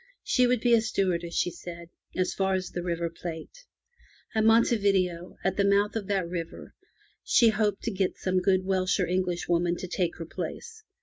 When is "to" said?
7.83-7.91, 9.75-9.87